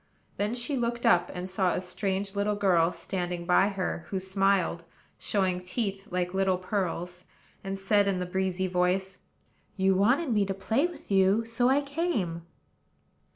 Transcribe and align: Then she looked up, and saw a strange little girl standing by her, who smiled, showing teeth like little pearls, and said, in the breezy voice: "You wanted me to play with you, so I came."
Then 0.37 0.55
she 0.55 0.75
looked 0.77 1.05
up, 1.05 1.29
and 1.31 1.47
saw 1.47 1.73
a 1.75 1.79
strange 1.79 2.35
little 2.35 2.55
girl 2.55 2.91
standing 2.91 3.45
by 3.45 3.67
her, 3.69 4.05
who 4.09 4.17
smiled, 4.19 4.83
showing 5.19 5.61
teeth 5.61 6.07
like 6.09 6.33
little 6.33 6.57
pearls, 6.57 7.25
and 7.63 7.77
said, 7.77 8.07
in 8.07 8.17
the 8.17 8.25
breezy 8.25 8.65
voice: 8.65 9.17
"You 9.77 9.93
wanted 9.93 10.33
me 10.33 10.43
to 10.47 10.55
play 10.55 10.87
with 10.87 11.11
you, 11.11 11.45
so 11.45 11.69
I 11.69 11.81
came." 11.81 12.47